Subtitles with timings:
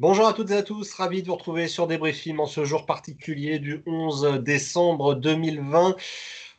[0.00, 2.86] Bonjour à toutes et à tous, ravi de vous retrouver sur Débriefing en ce jour
[2.86, 5.96] particulier du 11 décembre 2020.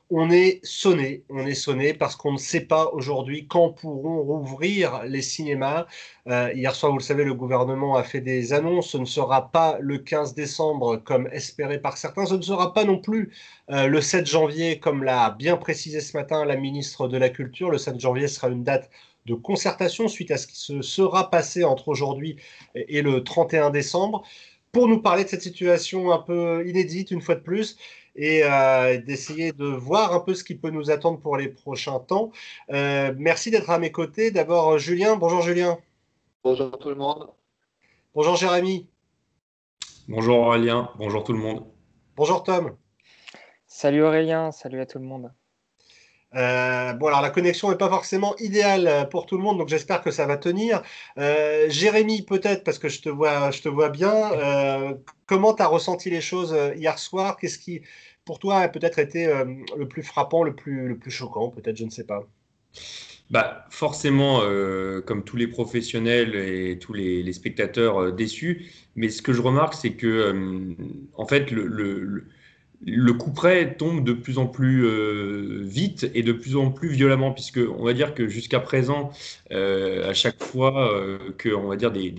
[0.09, 5.03] On est sonné, on est sonné parce qu'on ne sait pas aujourd'hui quand pourront rouvrir
[5.05, 5.87] les cinémas.
[6.27, 8.89] Euh, hier soir, vous le savez, le gouvernement a fait des annonces.
[8.89, 12.25] Ce ne sera pas le 15 décembre comme espéré par certains.
[12.25, 13.31] Ce ne sera pas non plus
[13.71, 17.69] euh, le 7 janvier comme l'a bien précisé ce matin la ministre de la Culture.
[17.71, 18.89] Le 7 janvier sera une date
[19.25, 22.37] de concertation suite à ce qui se sera passé entre aujourd'hui
[22.75, 24.23] et le 31 décembre
[24.71, 27.77] pour nous parler de cette situation un peu inédite une fois de plus
[28.15, 31.99] et euh, d'essayer de voir un peu ce qui peut nous attendre pour les prochains
[31.99, 32.31] temps.
[32.71, 34.31] Euh, merci d'être à mes côtés.
[34.31, 35.15] D'abord Julien.
[35.15, 35.77] Bonjour Julien.
[36.43, 37.29] Bonjour tout le monde.
[38.13, 38.87] Bonjour Jérémy.
[40.07, 40.89] Bonjour Aurélien.
[40.97, 41.65] Bonjour tout le monde.
[42.15, 42.75] Bonjour Tom.
[43.67, 44.51] Salut Aurélien.
[44.51, 45.31] Salut à tout le monde.
[46.35, 49.67] Euh, bon, alors la connexion n'est pas forcément idéale euh, pour tout le monde, donc
[49.67, 50.83] j'espère que ça va tenir.
[51.17, 55.67] Euh, Jérémy, peut-être, parce que je te vois, je te vois bien, comment tu as
[55.67, 57.37] ressenti les choses hier soir?
[57.37, 57.81] Qu'est-ce qui,
[58.25, 59.27] pour toi, a peut-être été
[59.77, 62.27] le plus frappant, le plus, le plus choquant Peut-être, je ne sais pas.
[63.31, 64.41] Bah, forcément,
[65.05, 69.93] comme tous les professionnels et tous les, spectateurs déçus, mais ce que je remarque, c'est
[69.93, 70.75] que,
[71.15, 72.25] en fait, le le
[73.13, 77.31] coup près tombe de plus en plus euh, vite et de plus en plus violemment,
[77.31, 79.11] puisque on va dire que jusqu'à présent,
[79.51, 82.09] euh, à chaque fois euh, que va dire des,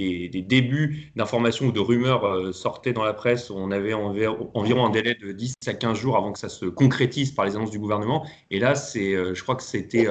[0.47, 5.33] débuts d'informations ou de rumeurs sortaient dans la presse, on avait environ un délai de
[5.33, 8.27] 10 à 15 jours avant que ça se concrétise par les annonces du gouvernement.
[8.51, 10.09] Et là, c'est, je crois que c'était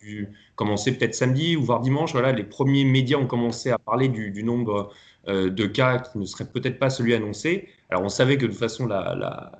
[0.00, 2.12] dû commencer peut-être samedi ou voire dimanche.
[2.12, 4.92] Voilà, les premiers médias ont commencé à parler du, du nombre
[5.26, 7.68] de cas qui ne serait peut-être pas celui annoncé.
[7.94, 9.52] Alors on savait que de toute façon la,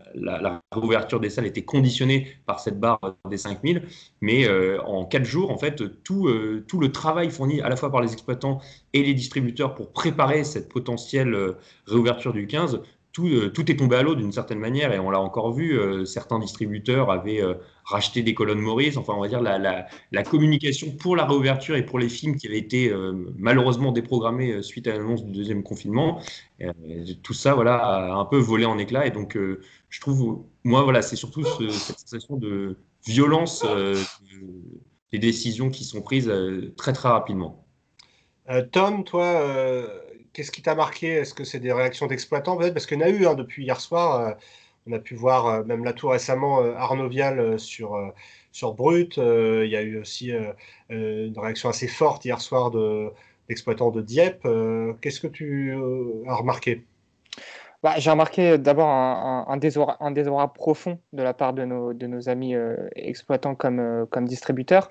[0.72, 2.98] réouverture des salles était conditionnée par cette barre
[3.30, 3.86] des 5000,
[4.22, 7.76] mais euh, en quatre jours, en fait, tout, euh, tout le travail fourni à la
[7.76, 8.60] fois par les exploitants
[8.92, 12.82] et les distributeurs pour préparer cette potentielle euh, réouverture du 15
[13.18, 15.78] euh, tout, est tombé à l'eau d'une certaine manière et on l'a encore vu.
[15.78, 17.54] Euh, certains distributeurs avaient euh,
[17.84, 18.96] racheté des colonnes Maurice.
[18.96, 22.58] Enfin, on va dire la, communication pour la réouverture et pour les films qui avaient
[22.58, 22.92] été
[23.36, 26.20] malheureusement déprogrammés suite à l'annonce du deuxième confinement.
[27.22, 29.06] tout ça, voilà, a un peu volé en éclats.
[29.06, 33.64] Et donc, je trouve, moi, voilà, c'est surtout cette sensation de violence
[35.12, 36.32] des décisions qui sont prises
[36.76, 37.66] très très rapidement.
[38.72, 39.86] Tom, toi
[40.34, 41.06] Qu'est-ce qui t'a marqué?
[41.12, 42.74] Est-ce que c'est des réactions d'exploitants peut-être?
[42.74, 44.20] Parce qu'il y en a eu hein, depuis hier soir.
[44.20, 44.32] Euh,
[44.86, 48.12] on a pu voir euh, même là tout récemment euh, Arnaud Vial sur,
[48.50, 49.16] sur Brut.
[49.16, 50.32] il y a eu aussi
[50.90, 54.46] une réaction assez forte hier soir d'exploitants de, Dieppe.
[55.00, 55.72] Qu'est-ce que tu
[56.26, 56.84] as remarqué?
[57.84, 62.54] Bah, J'ai remarqué d'abord un, un, profond de la part de nos, de nos amis
[62.96, 64.90] exploitants comme, comme distributeurs.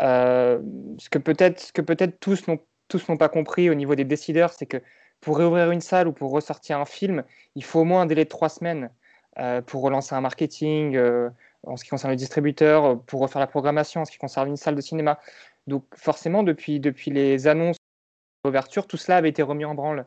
[0.00, 2.58] ce que peut-être peut tous n'ont
[2.90, 4.82] tous n'ont pas compris au niveau des décideurs, c'est que
[5.20, 7.24] pour réouvrir une salle ou pour ressortir un film,
[7.54, 8.90] il faut au moins un délai de trois semaines
[9.38, 11.30] euh, pour relancer un marketing euh,
[11.62, 14.56] en ce qui concerne le distributeur, pour refaire la programmation en ce qui concerne une
[14.56, 15.20] salle de cinéma.
[15.66, 17.76] Donc forcément, depuis, depuis les annonces
[18.44, 20.06] d'ouverture, tout cela avait été remis en branle.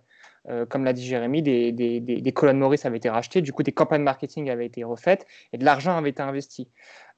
[0.49, 3.63] Euh, comme l'a dit Jérémy, des, des, des, colonnes Maurice avaient été rachetées, du coup
[3.63, 6.69] des campagnes marketing avaient été refaites et de l'argent avait été investi.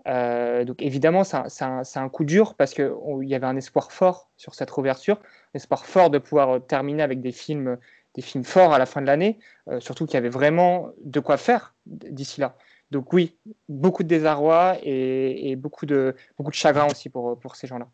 [0.08, 2.94] Euh, donc évidemment, c'est un, un, coup dur parce qu'il
[3.24, 5.20] y avait un espoir fort sur cette réouverture,
[5.54, 7.78] un espoir fort de pouvoir euh, terminer avec des films,
[8.14, 9.40] des films forts à la fin de l'année,
[9.80, 12.56] surtout qu'il y avait vraiment de quoi faire d'ici là.
[12.92, 13.36] Donc oui,
[13.68, 17.90] beaucoup de désarroi et, et, beaucoup, de, beaucoup de chagrin aussi pour, pour ces gens-là.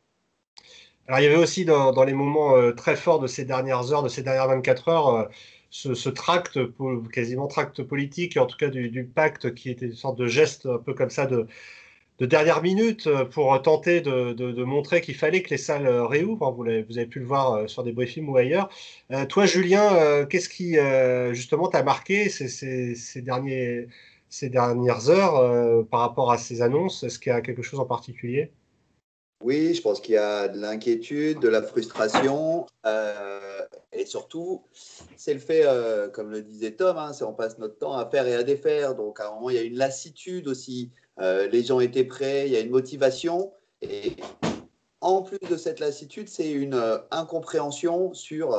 [1.12, 4.02] Alors, il y avait aussi dans, les moments euh, très forts de ces dernières heures,
[4.02, 5.26] de ces dernières 24 heures, euh,
[5.70, 6.58] ce, tract,
[7.12, 10.78] quasiment tract politique, en tout cas du, pacte, qui était une sorte de geste un
[10.78, 11.48] peu comme ça de,
[12.22, 16.50] dernière minute euh, pour tenter de, montrer qu'il fallait que les salles réouvrent.
[16.54, 18.70] Vous, avez, vous avez pu le voir sur des briefings ou ailleurs.
[19.28, 20.78] toi, Julien, qu'est-ce qui
[21.36, 23.22] justement t'a marqué ces
[24.50, 27.04] dernières heures par rapport à ces annonces?
[27.04, 28.50] Est-ce qu'il y a quelque chose en particulier?
[29.44, 34.64] Oui, je pense qu'il y a de l'inquiétude, de la frustration, euh, et surtout,
[35.18, 38.10] c'est le fait, euh, comme le disait Tom, hein, c'est on passe notre temps à
[38.10, 38.96] faire et à défaire.
[38.96, 40.92] Donc, à un moment, il y a une lassitude aussi.
[41.20, 43.52] Euh, les gens étaient prêts, il y a une motivation,
[43.82, 44.16] et
[45.02, 46.80] en plus de cette lassitude, c'est une
[47.10, 48.58] incompréhension sur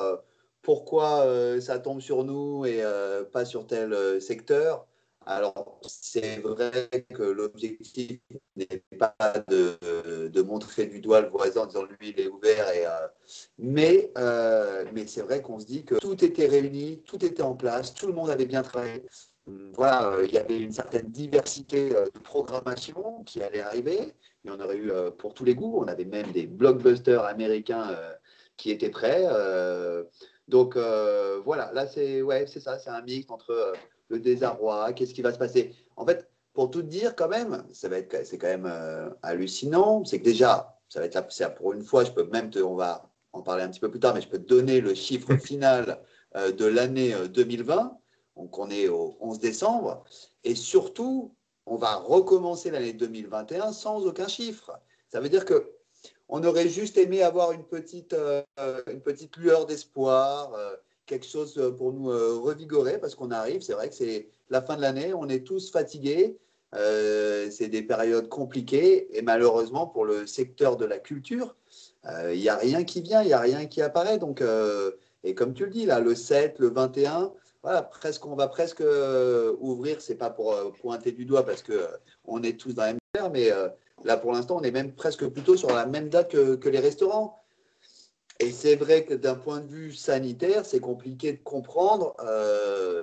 [0.63, 1.25] pourquoi
[1.61, 2.83] ça tombe sur nous et
[3.33, 4.87] pas sur tel secteur.
[5.27, 8.21] Alors, c'est vrai que l'objectif
[8.57, 9.15] n'est pas
[9.49, 12.67] de, montrer du doigt le voisin en disant lui, il est ouvert.
[12.69, 13.09] Euh,
[13.59, 17.55] mais euh, mais c'est vrai qu'on se dit que tout était réuni, tout était en
[17.55, 19.05] place, tout le monde avait bien travaillé.
[19.75, 24.15] Voilà, euh, il y avait une certaine diversité de programmation qui allait arriver.
[24.45, 25.79] Il y en aurait eu pour tous les goûts.
[25.79, 27.97] On avait même des blockbusters américains
[28.57, 29.25] qui étaient prêts.
[30.49, 33.73] Donc voilà, là c'est ouais, ça, c'est un mix entre
[34.17, 35.75] le désarroi, qu'est-ce qui va se passer?
[35.97, 38.71] En fait, pour tout dire quand même, ça va être, c'est quand même
[39.23, 40.05] hallucinant.
[40.05, 42.75] C'est que déjà, ça va être là, pour une fois, je peux même te, on
[42.75, 45.35] va en parler un petit peu plus tard, mais je peux te donner le chiffre
[45.43, 45.99] final
[46.35, 47.97] de l'année 2020.
[48.37, 50.05] Donc on est au 11 décembre.
[50.45, 51.35] Et surtout,
[51.67, 54.79] on va recommencer l'année 2021 sans aucun chiffre.
[55.11, 55.73] Ça veut dire que
[56.29, 58.43] on aurait juste aimé avoir une petite, euh,
[58.87, 60.75] une petite lueur d'espoir, euh,
[61.07, 63.63] quelque chose pour nous euh, revigorer parce qu'on arrive.
[63.63, 66.37] C'est vrai que c'est la fin de l'année, on est tous fatigués.
[66.73, 71.55] c'est des périodes compliquées et malheureusement pour le secteur de la culture,
[72.33, 74.19] il n'y a rien qui vient, il n'y a rien qui apparaît.
[74.19, 74.43] Donc,
[75.25, 77.33] et comme tu le dis, là, le 7, le 21,
[77.63, 81.63] voilà, presque, on va presque euh, ouvrir, c'est pas pour euh, pointer du doigt parce
[81.63, 81.87] que euh,
[82.25, 83.51] on est tous dans la même sphère, mais
[84.05, 87.42] là pour l'instant, on est même presque plutôt sur la même date que, les restaurants.
[88.43, 92.17] Et c'est vrai que d'un point de vue sanitaire, c'est compliqué de comprendre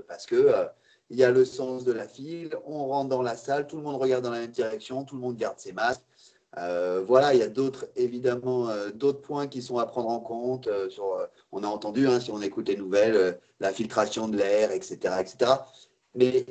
[0.07, 0.67] parce que
[1.09, 3.83] il y a le sens de la file, on rentre dans la salle, tout le
[3.83, 6.03] monde regarde dans la même direction, tout le monde garde ses masques.
[6.57, 10.19] Euh, voilà, il y a d'autres, évidemment, euh, d'autres points qui sont à prendre en
[10.19, 10.67] compte.
[10.67, 10.89] Euh,
[11.51, 15.53] on a entendu, hein, si on écoute les nouvelles, la filtration de l'air, etc., etc.
[16.15, 16.45] Mais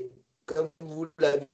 [0.46, 1.46] comme vous l'avez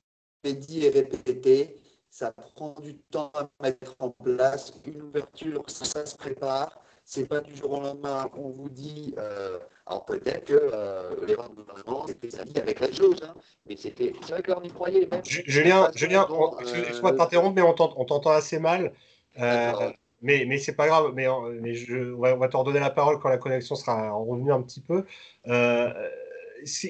[0.45, 4.73] dit et répété, ça prend du temps à mettre en place.
[4.85, 9.15] Une ouverture, ça se prépare c'est pas du jour au lendemain qu'on vous dit.
[9.19, 13.35] Euh, alors peut-être que euh, les rangs de gouvernement c'était ça avec la chose, hein,
[13.69, 14.15] mais c'était.
[14.23, 15.07] C'est vrai qu'on y croyait.
[15.11, 16.27] Même Julien, Julien
[16.61, 18.93] excuse-moi de t'interrompre, mais on t'entend assez mal.
[19.39, 19.93] Euh,
[20.23, 21.27] mais, mais c'est pas grave, mais,
[21.61, 24.81] mais je, on va, te redonner la parole quand la connexion sera revenue un petit
[24.81, 25.05] peu.
[25.45, 25.53] il,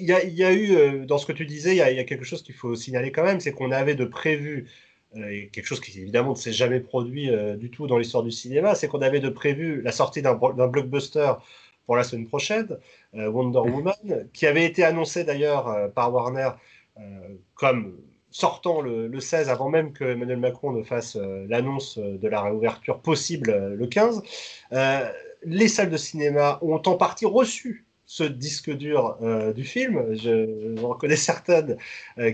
[0.05, 1.96] y a, il y, a, eu, dans ce que tu disais, il y a, il
[1.96, 4.70] y a quelque chose qu'il faut signaler quand même, c'est qu'on avait de prévu
[5.16, 8.32] euh, quelque chose qui évidemment ne s'est jamais produit euh, du tout dans l'histoire du
[8.32, 11.32] cinéma, c'est qu'on avait de prévu la sortie d'un blockbuster
[11.87, 12.78] pour la semaine prochaine,
[13.14, 16.50] euh, Wonder Woman, qui avait été annoncé d'ailleurs par Warner
[17.55, 17.99] comme
[18.31, 23.75] sortant le, 16 avant même que Emmanuel Macron ne fasse l'annonce de la réouverture possible
[23.75, 24.22] le 15.
[25.44, 29.17] les salles de cinéma ont en partie reçu ce disque dur
[29.55, 30.15] du film.
[30.15, 31.77] Je, je reconnais certaines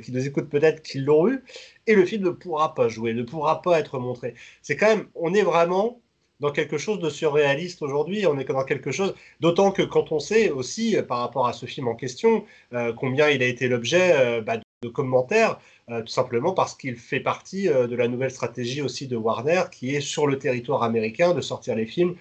[0.02, 1.42] qui nous écoutent peut-être qui l'ont eu
[1.86, 4.34] et le film ne pourra pas jouer, ne pourra pas être montré.
[4.62, 6.00] C'est quand même, on est vraiment
[6.40, 10.18] dans quelque chose de surréaliste aujourd'hui, on est dans quelque chose, d'autant que quand on
[10.18, 13.68] sait aussi, euh, par rapport à ce film en question, euh, combien il a été
[13.68, 18.80] l'objet euh, bah, de, commentaires, tout simplement parce qu'il fait partie de la nouvelle stratégie
[18.80, 22.14] aussi de Warner, qui est sur le territoire américain de sortir les films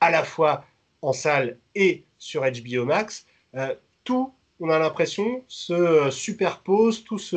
[0.00, 0.64] à la fois
[1.02, 3.26] en salle et sur HBO Max.
[4.04, 7.36] tout, on a l'impression, se superpose, tout se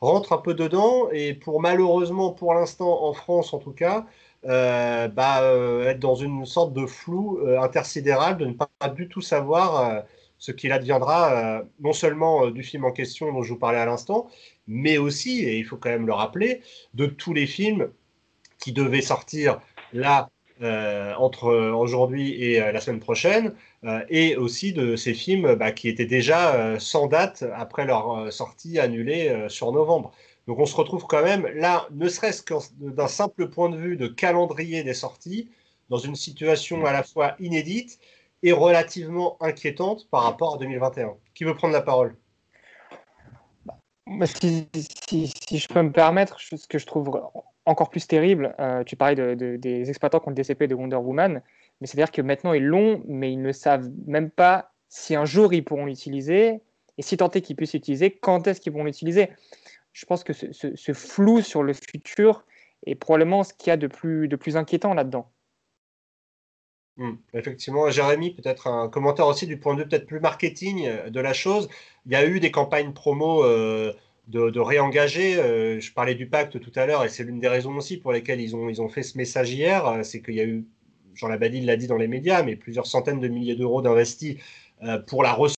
[0.00, 4.06] rentre un peu dedans et pour malheureusement pour l'instant en France en tout cas
[4.46, 9.08] euh, bah, euh, être dans une sorte de flou euh, intersidéral de ne pas, du
[9.08, 10.04] tout savoir
[10.38, 14.28] ce qu'il adviendra non seulement du film en question dont je vous parlais à l'instant
[14.66, 16.62] mais aussi et il faut quand même le rappeler
[16.94, 17.90] de tous les films
[18.58, 19.60] qui devaient sortir
[19.92, 20.30] là
[20.62, 23.54] euh, entre aujourd'hui et euh, la semaine prochaine,
[23.84, 28.78] euh, et aussi de ces films bah, qui étaient déjà sans date après leur sortie
[28.78, 30.12] annulée sur novembre.
[30.46, 33.96] Donc on se retrouve quand même là, ne serait-ce que d'un simple point de vue
[33.96, 35.48] de calendrier des sorties,
[35.88, 37.98] dans une situation à la fois inédite
[38.42, 41.14] et relativement inquiétante par rapport à 2021.
[41.34, 42.16] Qui veut prendre la parole?
[44.06, 44.68] Bah, si,
[45.52, 47.20] je peux me permettre, ce que je trouve
[47.66, 50.96] encore plus terrible, euh, tu parlais de, des exploitants qui ont le DCP de Wonder
[50.96, 51.42] Woman,
[51.80, 55.54] mais c'est-à-dire que maintenant ils l'ont, mais ils ne savent même pas si un jour
[55.54, 56.60] ils pourront l'utiliser,
[56.98, 59.30] et si tant est qu'ils puissent l'utiliser, quand est-ce qu'ils vont l'utiliser?
[59.92, 62.44] Je pense que ce, flou sur le futur
[62.86, 63.88] est probablement ce qu'il y a de
[64.26, 65.30] de plus inquiétant là-dedans.
[67.00, 71.20] Hmm, effectivement, Jérémy, peut-être un commentaire aussi du point de vue peut-être plus marketing de
[71.20, 71.68] la chose.
[72.06, 73.92] Il y a eu des campagnes promo euh,
[74.30, 75.36] de, réengager.
[75.36, 78.12] Euh, je parlais du pacte tout à l'heure et c'est l'une des raisons aussi pour
[78.12, 79.86] lesquelles ils ont, ils ont fait ce message hier.
[79.86, 80.66] Euh, c'est qu'il y a eu,
[81.14, 84.36] Jean Labadie l'a dit dans les médias, mais plusieurs centaines de milliers d'euros d'investis
[84.82, 85.56] euh, pour la ressource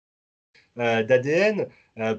[0.77, 1.69] d'ADN,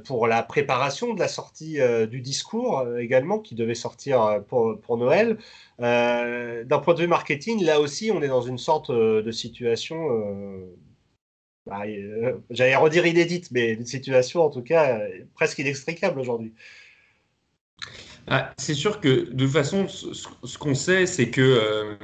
[0.05, 5.37] pour la préparation de la sortie du discours également, qui devait sortir pour, Noël.
[5.79, 9.97] D'un point de vue marketing, là aussi, on est dans une sorte de situation
[11.65, 16.53] bah, euh, j'allais redire inédite, mais une situation en tout cas euh, presque inextricable aujourd'hui.
[18.27, 21.95] Ah, c'est sûr que de toute façon, ce, qu'on sait, c'est que euh,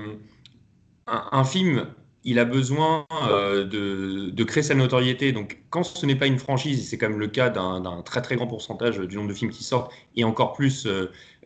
[1.07, 5.31] un, film, il a besoin de, créer sa notoriété.
[5.31, 8.35] Donc, quand ce n'est pas une franchise, c'est quand même le cas d'un très très
[8.35, 10.87] grand pourcentage du nombre de films qui sortent, et encore plus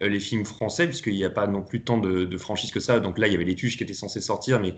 [0.02, 3.00] les films français, puisqu'il n'y a pas non plus tant de, franchises que ça.
[3.00, 4.76] Donc là, il y avait les Tuches qui étaient censés sortir, mais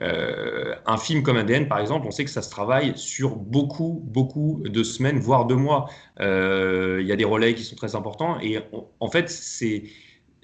[0.00, 4.62] un film comme ADN, par exemple, on sait que ça se travaille sur beaucoup, beaucoup
[4.64, 5.88] de semaines, voire de mois.
[6.18, 8.40] Il y a des relais qui sont très importants.
[8.40, 8.58] Et
[9.00, 9.84] en fait, c'est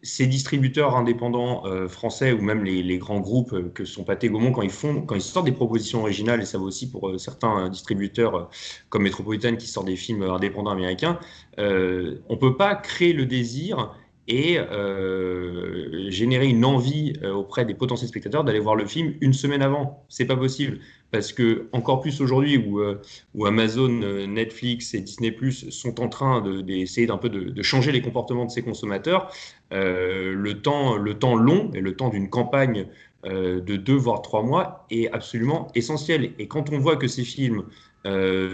[0.05, 4.53] ces distributeurs indépendants euh, français ou même les, grands groupes euh, que sont Pathé Gaumont,
[4.53, 7.19] quand ils font, quand ils sortent des propositions originales, et ça vaut aussi pour euh,
[7.19, 8.51] certains distributeurs
[8.91, 11.19] comme Metropolitan qui sortent des films indépendants américains,
[11.57, 13.95] on ne peut pas créer le désir
[14.27, 19.35] et euh, générer une envie euh, auprès des potentiels spectateurs d'aller voir le film une
[19.35, 20.05] semaine avant.
[20.09, 20.79] C'est pas possible
[21.11, 23.01] parce que encore plus aujourd'hui où, euh,
[23.45, 23.89] Amazon,
[24.27, 28.51] Netflix et Disney Plus sont en train d'essayer d'un peu de, changer les comportements de
[28.51, 29.31] ces consommateurs,
[29.71, 32.87] le temps long et le temps d'une campagne
[33.25, 36.33] de deux voire trois mois est absolument essentiel.
[36.39, 37.65] Et quand on voit que ces films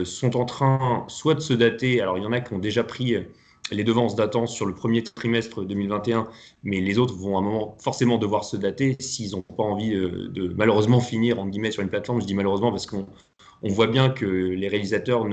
[0.05, 2.85] sont en train soit de se dater, alors il y en a qui ont déjà
[2.85, 3.17] pris
[3.71, 6.29] les devances datant sur le premier trimestre 2021,
[6.63, 9.91] mais les autres vont à un moment forcément devoir se dater s'ils n'ont pas envie
[9.91, 12.21] de, malheureusement finir en guillemets sur une plateforme.
[12.21, 13.07] Je dis malheureusement parce qu'on
[13.63, 15.27] voit bien que les réalisateurs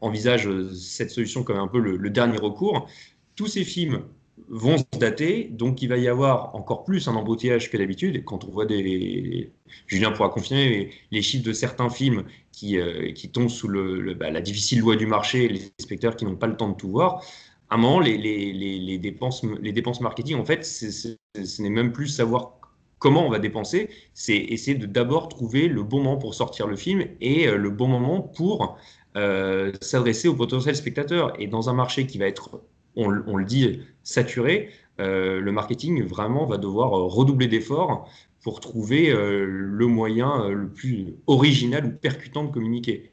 [0.00, 2.88] envisagent cette solution comme un peu le, dernier recours.
[3.34, 4.02] Tous ces films
[4.48, 8.24] vont se dater, donc il va y avoir encore plus un embouteillage que d'habitude.
[8.24, 9.50] Quand on voit des,
[9.86, 13.68] Julien pourra confirmer les, chiffres de certains films qui, euh, tombent sous
[14.16, 16.88] bah, la difficile loi du marché, les spectateurs qui n'ont pas le temps de tout
[16.88, 17.22] voir,
[17.68, 22.56] à un moment, les, dépenses marketing, en fait, ce n'est même plus savoir
[22.98, 26.76] comment on va dépenser, c'est essayer de d'abord trouver le bon moment pour sortir le
[26.76, 28.78] film et euh, le bon moment pour
[29.16, 31.32] euh, s'adresser aux potentiels spectateurs.
[31.40, 32.62] Et dans un marché qui va être,
[32.94, 34.70] on, le dit, saturé,
[35.00, 38.08] euh, le marketing vraiment va devoir redoubler d'efforts
[38.42, 43.12] pour trouver le moyen le plus original ou percutant de communiquer.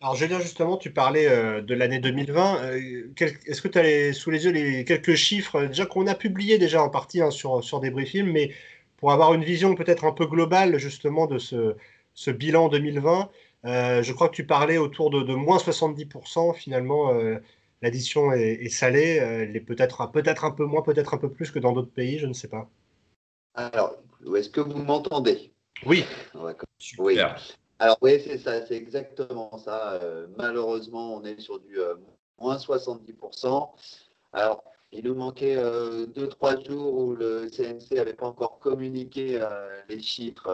[0.00, 2.64] Alors Julien, justement, tu parlais euh, de l'année 2020.
[2.64, 6.58] Euh, est-ce que tu as sous les yeux les quelques chiffres déjà qu'on a publiés
[6.58, 8.52] déjà en partie hein, sur, sur des films, mais
[8.98, 11.76] pour avoir une vision peut-être un peu globale justement de ce,
[12.12, 13.30] ce bilan 2020,
[13.64, 17.12] euh, je crois que tu parlais autour de, moins 70% finalement.
[17.82, 21.58] L'addition est, salée, elle est peut-être peut-être un peu moins, peut-être un peu plus que
[21.58, 22.68] dans d'autres pays, je ne sais pas.
[23.54, 23.96] Alors,
[24.36, 25.52] est-ce que vous m'entendez?
[25.84, 26.04] Oui.
[26.78, 27.04] Super.
[27.04, 27.18] Oui.
[27.78, 29.94] Alors oui, c'est ça, c'est exactement ça.
[30.02, 31.94] Euh, malheureusement, on est sur du euh,
[32.40, 33.70] moins 70%.
[34.32, 39.40] Alors, il nous manquait 2-3 euh, jours où le CNC n'avait pas encore communiqué
[39.88, 40.48] les chiffres,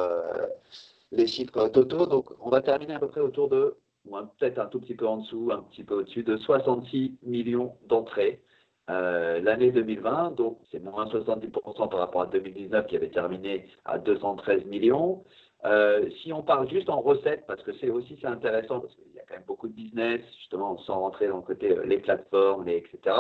[1.13, 2.07] les chiffres totaux.
[2.07, 3.77] Donc, on va terminer à peu près autour de,
[4.07, 7.77] ou peut-être un tout petit peu en dessous, un petit peu au-dessus de 66 millions
[7.87, 8.43] d'entrées.
[8.89, 14.65] l'année 2020, donc c'est moins 70% par rapport à 2019 qui avait terminé à 213
[14.65, 15.23] millions.
[15.65, 19.21] Euh, si on parle juste en recettes, parce que c'est aussi intéressant, parce qu'il y
[19.21, 22.69] a quand même beaucoup de business, justement, sans rentrer dans le côté euh, les plateformes,
[22.69, 23.17] etc.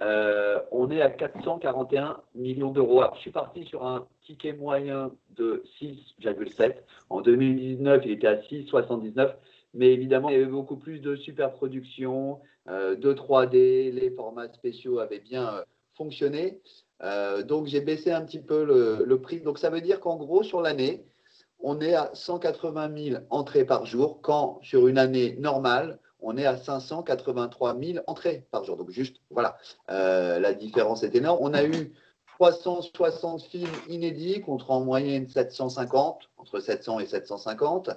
[0.00, 3.02] Euh, on est à 441 millions d'euros.
[3.02, 6.74] Alors, je suis parti sur un ticket moyen de 6,7.
[7.10, 9.34] En 2019, il était à 6,79.
[9.74, 14.98] Mais évidemment, il y avait beaucoup plus de super production, de 3D, les formats spéciaux
[14.98, 15.64] avaient bien
[15.94, 16.60] fonctionné.
[17.46, 19.40] donc, j'ai baissé un petit peu le prix.
[19.40, 21.06] Donc, ça veut dire qu'en gros, sur l'année,
[21.62, 26.46] on est à 180 000 entrées par jour, quand sur une année normale, on est
[26.46, 28.76] à 583 000 entrées par jour.
[28.76, 29.56] Donc juste, voilà,
[29.90, 31.38] euh, la différence est énorme.
[31.40, 31.92] On a eu
[32.38, 37.90] 360 films inédits contre en moyenne 750, entre 700 et 750.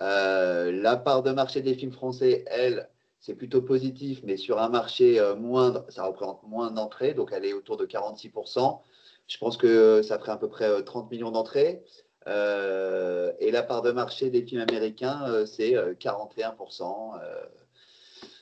[0.00, 4.68] Euh, la part de marché des films français, elle, c'est plutôt positif, mais sur un
[4.68, 8.80] marché euh, moindre, ça représente moins d'entrées, donc elle est autour de 46%.
[9.26, 11.82] Je pense que ça ferait à peu près 30 millions d'entrées.
[12.26, 17.14] Euh, et la part de marché des films américains, euh, c'est 41%.
[17.20, 17.44] Euh,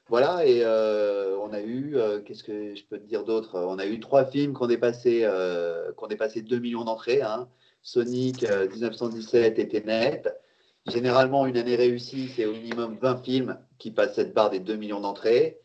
[0.09, 1.97] voilà, et on a eu,
[2.27, 3.59] qu'est-ce que je peux te dire d'autre?
[3.59, 5.27] On a eu trois films qui ont dépassé,
[5.97, 7.23] qu'on dépassé 2 millions d'entrées.
[7.23, 7.49] Hein.
[7.83, 10.23] Sonic 1917 et Tenet.
[10.87, 14.77] Généralement, une année réussie, c'est au minimum 20 films qui passent cette barre des 2
[14.77, 15.61] millions d'entrées.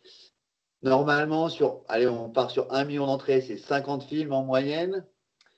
[0.82, 5.06] Normalement, sur, allez, on part sur 1 million d'entrées, c'est 50 films en moyenne.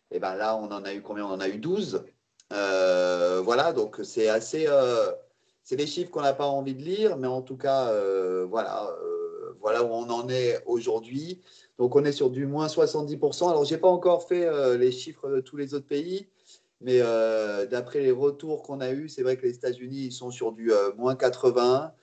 [0.10, 1.26] Et bien là, on en a eu combien?
[1.26, 2.06] On en a eu 12.
[2.52, 4.66] Euh, voilà, donc c'est assez.
[4.68, 5.12] Euh,
[5.64, 8.92] c'est des chiffres qu'on n'a pas envie de lire, mais en tout cas, euh, voilà,
[9.62, 11.42] voilà où on en est aujourd'hui.
[11.78, 13.50] Donc on est sur du moins 70%.
[13.50, 16.28] Alors, je n'ai pas encore fait les chiffres de tous les autres pays,
[16.82, 17.00] mais
[17.70, 20.72] d'après les retours qu'on a eus, c'est vrai que les États-Unis, ils sont sur du
[20.98, 21.94] moins 80.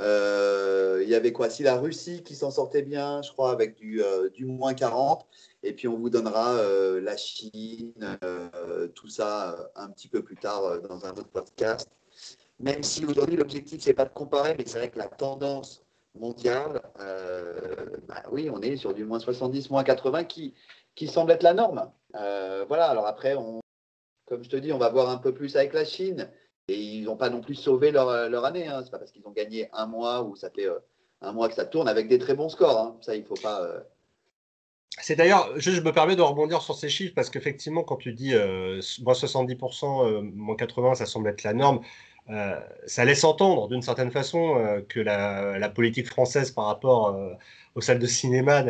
[0.00, 1.50] Il y avait quoi?
[1.50, 4.02] Si la Russie qui s'en sortait bien, je crois, avec du,
[4.34, 5.26] du moins 40.
[5.66, 10.22] Et puis on vous donnera euh, la Chine, euh, tout ça euh, un petit peu
[10.22, 11.90] plus tard dans un autre podcast.
[12.60, 15.84] Même si aujourd'hui l'objectif c'est pas de comparer, mais c'est vrai que la tendance
[16.14, 16.80] mondiale,
[18.08, 20.54] bah oui, on est sur du moins 70, moins 80 qui,
[21.08, 21.90] semble être la norme.
[22.12, 23.34] voilà, alors après,
[24.24, 26.30] comme je te dis, on va voir un peu plus avec la Chine.
[26.68, 28.66] Et ils n'ont pas non plus sauvé leur, leur année.
[28.66, 28.80] Hein.
[28.80, 30.66] Ce n'est pas parce qu'ils ont gagné un mois ou ça fait
[31.20, 32.78] un mois que ça tourne avec des très bons scores.
[32.78, 32.96] Hein.
[33.00, 33.60] Ça, il ne faut pas.
[34.98, 38.34] C'est d'ailleurs, je, me permets de rebondir sur ces chiffres parce qu'effectivement, quand tu dis
[38.34, 41.80] moins 70%, moins 80%, ça semble être la norme.
[42.28, 47.32] Euh, ça laisse entendre d'une certaine façon euh, que la, politique française par rapport euh,
[47.76, 48.62] aux salles de cinéma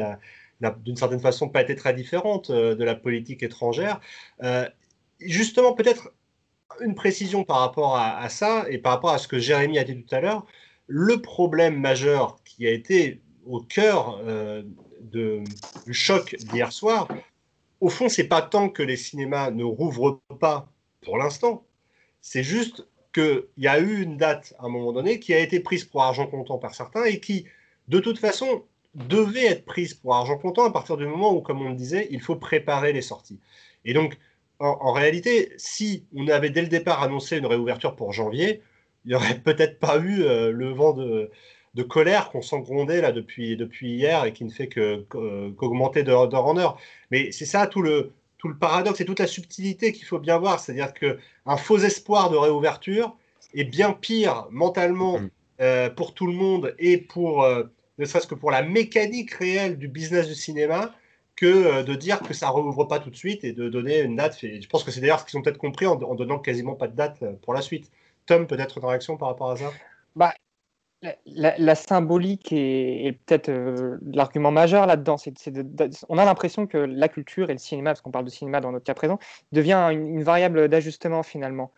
[0.60, 4.00] n'a d'une certaine façon pas été très différente de la politique étrangère.
[5.20, 6.12] justement, peut-être
[6.80, 10.02] une précision par rapport à, ça et par rapport à ce que Jérémy a dit
[10.02, 10.46] tout à l'heure.
[10.86, 14.20] Le problème majeur qui a été au cœur
[15.00, 15.42] de,
[15.86, 17.08] du choc d'hier soir,
[17.80, 20.70] au fond, c'est pas tant que les cinémas ne rouvrent pas
[21.02, 21.64] pour l'instant,
[22.20, 25.60] c'est juste qu'il y a eu une date à un moment donné qui a été
[25.60, 27.46] prise pour argent comptant par certains et qui,
[27.88, 31.62] de toute façon, devait être prise pour argent comptant à partir du moment où, comme
[31.62, 33.38] on le disait, il faut préparer les sorties.
[33.84, 34.18] Et donc,
[34.58, 38.62] en, réalité, si on avait dès le départ annoncé une réouverture pour janvier,
[39.04, 41.30] il n'y aurait peut-être pas eu euh, le vent de,
[41.88, 46.56] colère qu'on sent gronder là depuis, depuis hier et qui ne fait qu'augmenter d'heure en
[46.56, 46.78] heure.
[47.10, 50.38] Mais c'est ça tout le, tout le paradoxe et toute la subtilité qu'il faut bien
[50.38, 50.58] voir.
[50.58, 53.14] C'est-à-dire qu'un faux espoir de réouverture
[53.54, 55.30] est bien pire mentalement mm.
[55.60, 57.64] euh, pour tout le monde et pour, euh,
[57.98, 60.94] ne serait-ce que pour la mécanique réelle du business du cinéma
[61.36, 64.00] que euh, de dire que ça ne rouvre pas tout de suite et de donner
[64.00, 64.38] une date.
[64.40, 66.96] je pense que c'est d'ailleurs ce qu'ils ont peut-être compris en, donnant quasiment pas de
[66.96, 67.90] date pour la suite.
[68.26, 69.70] Tom, peut-être une réaction par rapport à ça?
[70.16, 70.32] Bah,
[71.26, 75.16] la, symbolique est, peut-être euh, l'argument majeur là-dedans.
[76.08, 78.72] on a l'impression que la culture et le cinéma, parce qu'on parle de cinéma dans
[78.72, 79.18] notre cas présent,
[79.52, 81.72] devient une, variable d'ajustement finalement.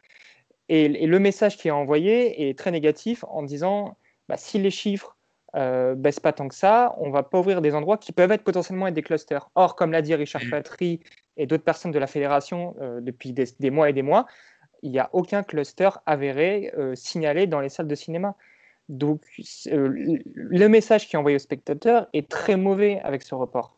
[0.69, 3.97] Et, le message qui est envoyé est très négatif en disant
[4.29, 5.18] bah, si les chiffres
[5.57, 8.45] euh, baissent pas tant que ça, on va pas ouvrir des endroits qui peuvent être
[8.45, 9.49] potentiellement être des clusters.
[9.55, 11.01] Or, comme l'a dit Richard Patry
[11.37, 14.27] et d'autres personnes de la fédération euh, depuis des, mois et des mois,
[14.83, 18.37] il n'y a aucun cluster avéré euh, signalé dans les salles de cinéma.
[18.89, 19.23] Donc,
[19.69, 23.77] euh, le message qui est envoyé aux spectateurs est très mauvais avec ce report.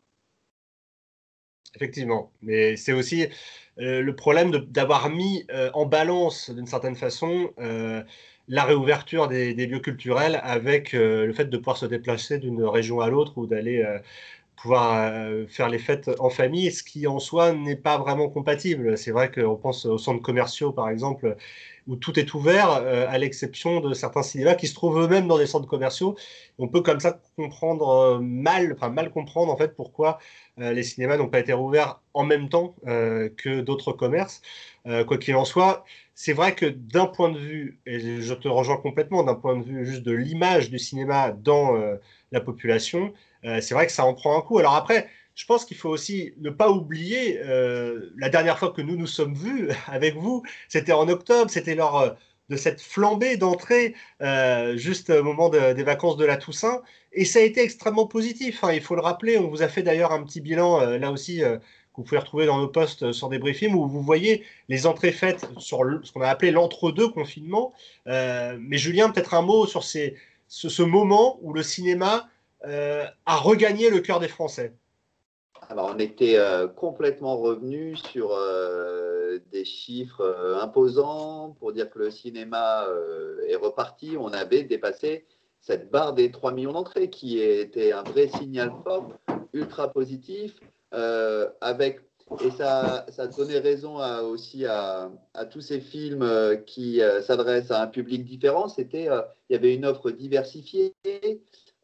[1.75, 3.27] Effectivement, mais c'est aussi
[3.77, 7.49] le problème d'avoir mis en balance, d'une certaine façon,
[8.51, 13.09] la réouverture des, lieux culturels avec le fait de pouvoir se déplacer d'une région à
[13.09, 13.83] l'autre ou d'aller
[14.55, 15.11] pouvoir
[15.47, 18.97] faire les fêtes en famille, ce qui en soi n'est pas vraiment compatible.
[18.97, 21.37] C'est vrai qu'on pense aux centres commerciaux, par exemple,
[21.87, 25.37] où tout est ouvert, euh, à l'exception de certains cinémas qui se trouvent eux-mêmes dans
[25.37, 26.15] des centres commerciaux.
[26.59, 30.19] On peut comme ça comprendre euh, mal, enfin mal comprendre en fait pourquoi
[30.59, 34.41] euh, les cinémas n'ont pas été rouverts en même temps que d'autres commerces.
[34.85, 38.75] quoi qu'il en soit, c'est vrai que d'un point de vue, et je te rejoins
[38.75, 41.71] complètement, d'un point de vue juste de l'image du cinéma dans
[42.33, 43.13] la population,
[43.43, 44.59] c'est vrai que ça en prend un coup.
[44.59, 48.81] Alors après, je pense qu'il faut aussi ne pas oublier euh, la dernière fois que
[48.81, 52.09] nous nous sommes vus avec vous, c'était en octobre, c'était lors euh,
[52.49, 56.81] de cette flambée d'entrée euh, juste au moment des vacances de la Toussaint,
[57.13, 58.63] et ça a été extrêmement positif.
[58.63, 59.37] Hein, il faut le rappeler.
[59.37, 61.59] On vous a fait d'ailleurs un petit bilan là aussi que
[61.95, 65.47] vous pouvez retrouver dans nos posts sur des briefings où vous voyez les entrées faites
[65.59, 67.73] sur ce qu'on a appelé l'entre-deux confinement.
[68.05, 72.27] mais Julien, peut-être un mot sur ce, moment où le cinéma
[72.65, 74.73] a regagné le cœur des Français.
[75.77, 82.11] On était euh, complètement revenu sur euh, des chiffres euh, imposants pour dire que le
[82.11, 82.85] cinéma
[83.47, 84.15] est reparti.
[84.19, 85.25] On avait dépassé
[85.61, 89.13] cette barre des 3 millions d'entrées qui était un vrai signal fort,
[89.53, 90.59] ultra positif,
[90.91, 92.01] avec
[92.45, 96.25] et ça, ça donnait raison aussi à, à, tous ces films
[96.65, 98.69] qui s'adressent à un public différent.
[98.69, 99.09] C'était,
[99.49, 100.93] il y avait une offre diversifiée.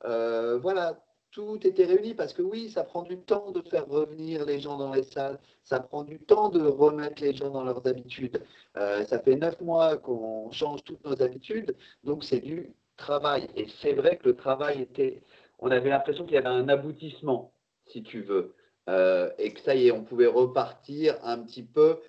[0.04, 0.98] voilà,
[1.38, 4.76] tout était réuni parce que oui, ça prend du temps de faire revenir les gens
[4.76, 8.42] dans les salles, ça prend du temps de remettre les gens dans leurs habitudes.
[8.76, 13.48] Euh, ça fait neuf mois qu'on change toutes nos habitudes, donc c'est du travail.
[13.56, 15.22] Et c'est vrai que le travail était,
[15.60, 17.54] on avait l'impression qu'il y avait un aboutissement,
[17.86, 18.56] si tu veux,
[18.90, 22.00] euh, et que ça y est, on pouvait repartir un petit peu,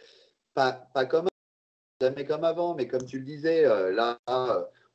[0.55, 1.29] pas, pas comme
[2.01, 4.19] jamais comme avant, mais comme tu le disais, euh, là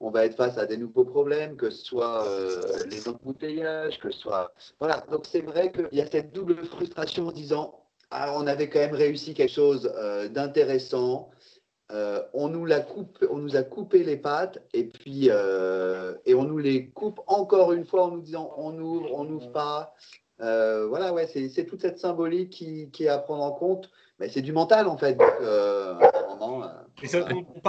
[0.04, 2.62] on va être face à des nouveaux problèmes, que ce soit euh,
[2.92, 4.52] les embouteillages, que ce soit.
[4.78, 7.80] Voilà, donc c'est vrai qu'il y a cette double frustration en disant
[8.12, 11.32] ah, on avait quand même réussi quelque chose euh, d'intéressant.
[11.94, 12.86] Euh, on, nous la
[13.30, 17.86] on nous a coupé les pattes et puis et on nous les coupe encore une
[17.86, 19.96] fois en nous disant on ouvre, on n'ouvre pas.
[20.40, 23.90] voilà, ouais, c'est toute cette symbolique qui, est à prendre en compte.
[24.20, 25.18] Mais c'est du mental en fait.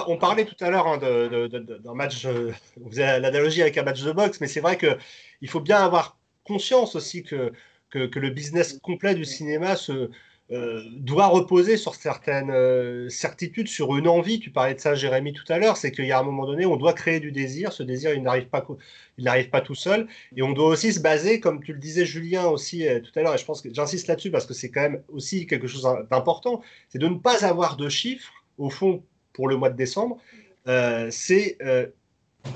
[0.06, 2.52] On, parlait tout à l'heure hein, d'un match, euh,
[2.84, 6.18] on faisait l'analogie avec un match de boxe, mais c'est vrai qu'il faut bien avoir
[6.44, 7.52] conscience aussi que,
[7.90, 10.10] que, le business complet du cinéma se,
[10.50, 14.40] euh, doit reposer sur certaines euh, certitudes, sur une envie.
[14.40, 15.78] Tu parlais de ça, Jérémy, tout à l'heure.
[15.78, 17.72] C'est qu'il y a un moment donné, on doit créer du désir.
[17.72, 18.66] Ce désir, il n'arrive pas,
[19.16, 20.06] il n'arrive pas tout seul.
[20.36, 23.22] Et on doit aussi se baser, comme tu le disais, Julien, aussi euh, tout à
[23.22, 23.34] l'heure.
[23.34, 26.60] Et je pense que j'insiste là-dessus parce que c'est quand même aussi quelque chose d'important.
[26.90, 30.18] C'est de ne pas avoir de chiffres, au fond, pour le mois de décembre.
[31.10, 31.58] c'est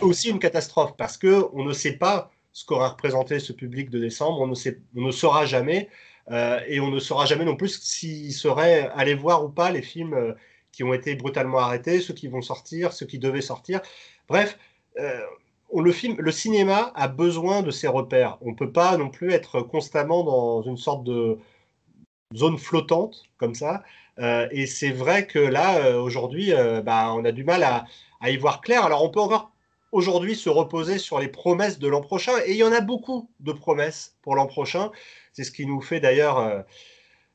[0.03, 4.01] aussi une catastrophe parce que on ne sait pas ce qu'aura représenté ce public de
[4.01, 4.41] décembre.
[4.41, 5.89] On ne, saura jamais.
[6.31, 9.81] Euh, et on ne saura jamais non plus s'ils seraient allés voir ou pas les
[9.81, 10.33] films euh,
[10.73, 13.81] qui ont été brutalement arrêtés, ceux qui vont sortir, ceux qui devaient sortir.
[14.29, 14.59] Bref,
[14.99, 15.21] euh,
[15.73, 18.39] le, le cinéma a besoin de ses repères.
[18.41, 21.39] On ne peut pas non plus être constamment dans une sorte de
[22.35, 23.85] zone flottante comme ça.
[24.19, 26.53] Et c'est vrai que là, aujourd'hui,
[26.85, 27.87] bah, on a du mal à,
[28.31, 28.85] y voir clair.
[28.85, 29.53] Alors on peut encore
[29.93, 32.33] aujourd'hui se reposer sur les promesses de l'an prochain.
[32.47, 34.91] Et il y en a beaucoup de promesses pour l'an prochain.
[35.33, 36.63] C'est ce qui nous fait d'ailleurs euh,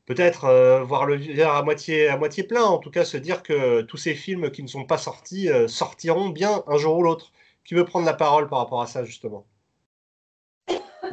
[0.05, 3.43] peut-être euh, voir le verre à moitié, à moitié plein, en tout cas se dire
[3.43, 7.03] que tous ces films qui ne sont pas sortis euh, sortiront bien un jour ou
[7.03, 7.31] l'autre.
[7.65, 9.45] Qui veut prendre la parole par rapport à ça justement?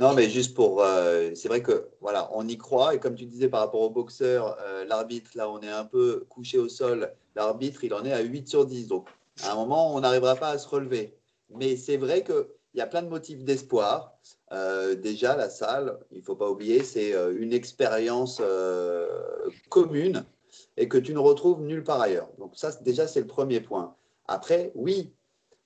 [0.00, 0.82] Non, mais juste pour.
[1.34, 2.94] c'est vrai que voilà, on y croit.
[2.94, 4.56] Et comme tu disais par rapport au boxeur,
[4.88, 7.12] l'arbitre, là, on est un peu couché au sol.
[7.36, 8.88] L'arbitre, il en est à 8 sur 10.
[8.88, 9.06] Donc,
[9.42, 11.14] à un moment, on n'arrivera pas à se relever.
[11.50, 14.18] Mais c'est vrai qu'il y a plein de motifs d'espoir.
[14.52, 19.08] Euh, déjà, la salle, il ne faut pas oublier, c'est euh, une expérience euh,
[19.68, 20.24] commune
[20.76, 22.28] et que tu ne retrouves nulle part ailleurs.
[22.38, 23.94] Donc ça, déjà, c'est le premier point.
[24.26, 25.12] Après, oui,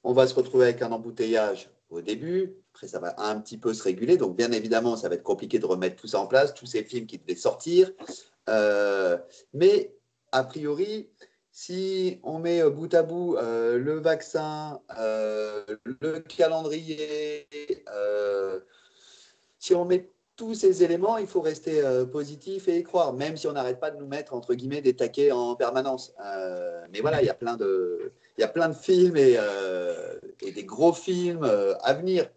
[0.03, 2.55] on va se retrouver avec un embouteillage au début.
[2.75, 4.17] Après, ça va un petit peu se réguler.
[4.17, 6.83] Donc, bien évidemment, ça va être compliqué de remettre tout ça en place, tous ces
[6.83, 7.91] films qui devaient sortir.
[9.53, 9.95] mais,
[10.33, 11.09] a priori,
[11.55, 17.47] si on met euh, bout à bout euh, le vaccin, euh, le calendrier,
[19.61, 23.47] si on met tous ces éléments, il faut rester positif et y croire, même si
[23.47, 26.13] on n'arrête pas de nous mettre entre guillemets des taquets en permanence.
[26.93, 28.13] mais voilà, il y a plein de,
[28.75, 31.49] films et des gros films
[31.81, 32.29] à venir.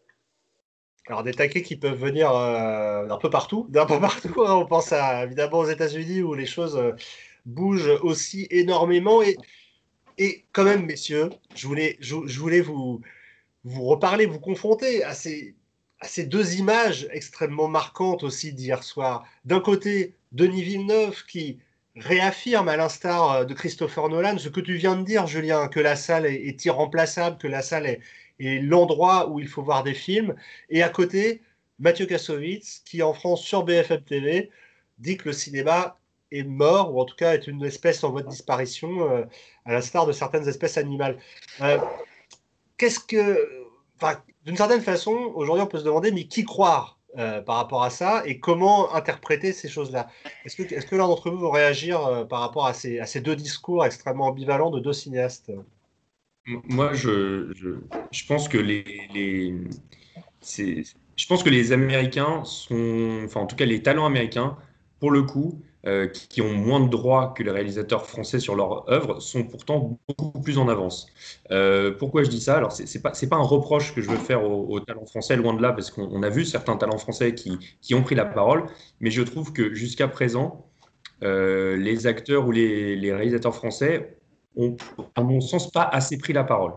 [1.07, 4.43] Alors des taquets qui peuvent venir d'un peu partout, d'un peu partout.
[4.45, 4.55] Hein.
[4.55, 6.79] On pense évidemment aux États-Unis où les choses
[7.45, 9.21] bouge aussi énormément.
[9.21, 9.37] Et,
[10.17, 13.01] et quand même, messieurs, je voulais, je, voulais vous,
[13.63, 15.55] vous reparler, vous confronter à ces,
[16.01, 19.25] à ces deux images extrêmement marquantes aussi d'hier soir.
[19.45, 21.59] D'un côté, Denis Villeneuve qui
[21.95, 25.95] réaffirme, à l'instar de Christopher Nolan, ce que tu viens de dire, Julien, que la
[25.95, 28.01] salle est, irremplaçable, que la salle est,
[28.39, 30.35] est l'endroit où il faut voir des films.
[30.69, 31.41] Et à côté,
[31.79, 34.49] Mathieu Kassovitz, qui en France, sur BFM TV,
[34.99, 35.97] dit que le cinéma
[36.31, 39.23] est mort, ou en tout cas est une espèce en voie de disparition, euh,
[39.65, 41.17] à l'instar de certaines espèces animales.
[41.61, 41.77] Euh,
[42.77, 43.65] qu'est-ce que.
[44.45, 47.89] D'une certaine façon, aujourd'hui, on peut se demander, mais qui croire euh, par rapport à
[47.89, 50.07] ça et comment interpréter ces choses-là?
[50.45, 54.69] Est-ce que, l'un d'entre vous veut réagir par rapport à ces, deux discours extrêmement ambivalents
[54.69, 55.51] de deux cinéastes?
[56.47, 59.53] Moi, je, je, pense que les, les
[61.17, 64.57] je pense que les Américains sont, enfin en tout cas les talents américains,
[64.99, 68.89] pour le coup, euh, qui ont moins de droits que les réalisateurs français sur leur
[68.89, 71.07] œuvre sont pourtant beaucoup plus en avance.
[71.51, 72.57] Euh, pourquoi je dis ça?
[72.57, 75.53] Alors, ce n'est pas, pas, un reproche que je veux faire aux, talents français, loin
[75.53, 78.65] de là, parce qu'on a vu certains talents français qui, qui, ont pris la parole,
[78.99, 80.65] mais je trouve que jusqu'à présent,
[81.23, 84.17] euh, les acteurs ou les, les, réalisateurs français
[85.15, 86.73] à mon sens, pas assez pris la parole.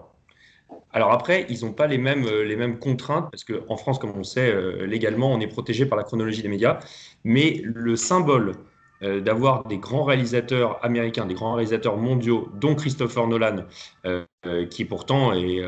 [0.93, 4.25] Alors après, ils n'ont pas les mêmes, les mêmes contraintes, parce qu'en France, comme on
[4.25, 4.53] sait,
[4.87, 6.81] légalement, on est protégé par la chronologie des médias,
[7.25, 8.57] mais le symbole
[9.03, 13.65] euh, d'avoir des grands réalisateurs américains, des grands réalisateurs mondiaux, dont Christopher Nolan,
[14.05, 15.65] euh, euh, qui pourtant est,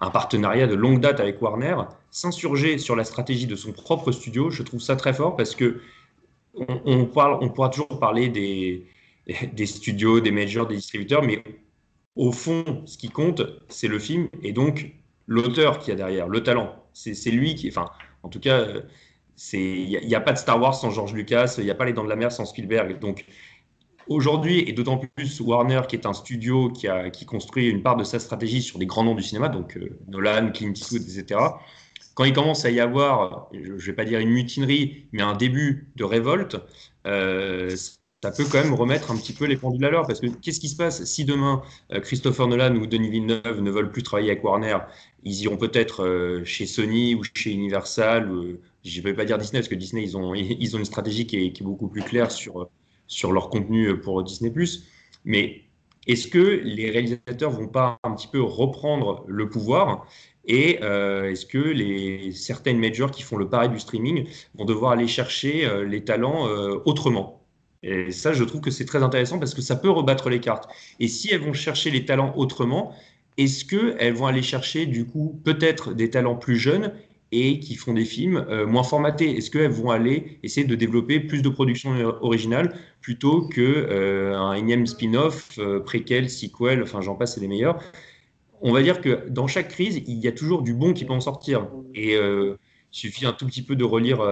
[0.00, 1.76] un partenariat de longue date avec Warner,
[2.10, 5.80] s'insurger sur la stratégie de son propre studio, je trouve ça très fort parce que
[6.56, 8.84] on, parle, on pourra toujours parler des,
[9.52, 11.42] des studios, des majors, des distributeurs, mais
[12.16, 14.94] au fond, ce qui compte, c'est le film et donc
[15.26, 16.74] l'auteur qui a derrière, le talent.
[16.92, 17.86] C'est lui qui, enfin,
[18.22, 18.66] en tout cas,
[19.52, 21.92] il n'y a, pas de Star Wars sans George Lucas, il n'y a pas Les
[21.92, 23.00] Dents de la Mer sans Spielberg.
[23.00, 23.24] Donc
[24.06, 27.96] aujourd'hui, et d'autant plus Warner, qui est un studio qui, a, qui construit une part
[27.96, 31.40] de sa stratégie sur des grands noms du cinéma, donc euh, Nolan, Clint Eastwood, etc.
[32.14, 35.34] Quand il commence à y avoir, je ne vais pas dire une mutinerie, mais un
[35.34, 36.56] début de révolte,
[37.06, 37.74] euh,
[38.24, 40.06] ça peut quand même remettre un petit peu les pendules à l'heure.
[40.06, 43.70] Parce que qu'est-ce qui se passe si demain euh, Christopher Nolan ou Denis Villeneuve ne
[43.70, 44.78] veulent plus travailler avec Warner
[45.24, 49.60] Ils iront peut-être chez Sony ou chez Universal ou je ne vais pas dire Disney,
[49.60, 52.68] parce que Disney, ils ont, ils ont une stratégie qui est, beaucoup plus claire sur,
[53.06, 54.52] sur leur contenu pour Disney.
[55.26, 55.62] Mais
[56.06, 60.06] est-ce que les réalisateurs vont pas un petit peu reprendre le pouvoir
[60.46, 64.92] et euh, est-ce que les, certaines majors qui font le pari du streaming vont devoir
[64.92, 67.43] aller chercher euh, les talents euh, autrement?
[67.84, 70.68] Et ça, je trouve que c'est très intéressant parce que ça peut rebattre les cartes.
[71.00, 72.94] Et si elles vont chercher les talents autrement,
[73.36, 76.92] est-ce qu'elles vont aller chercher du coup peut-être des talents plus jeunes
[77.30, 79.36] et qui font des films euh, moins formatés?
[79.36, 81.92] Est-ce qu'elles vont aller essayer de développer plus de productions
[82.22, 87.78] originales plutôt qu'un euh, énième spin-off, euh, préquel, sequel, enfin j'en passe, c'est les meilleurs?
[88.62, 91.12] On va dire que dans chaque crise, il y a toujours du bon qui peut
[91.12, 91.68] en sortir.
[91.94, 92.56] Et il
[92.90, 94.22] suffit un tout petit peu de relire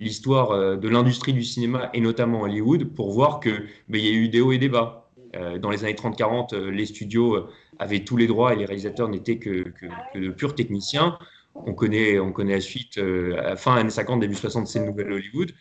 [0.00, 4.28] l'histoire de l'industrie du cinéma et notamment Hollywood pour voir qu'il ben, y a eu
[4.28, 5.10] des hauts et des bas.
[5.60, 7.46] dans les années 30-40, les studios
[7.78, 11.18] avaient tous les droits et les réalisateurs n'étaient que, que, de purs techniciens.
[11.54, 15.52] On connaît, on connaît la suite, euh, fin années 50, début 60, c'est Nouvelle Hollywood.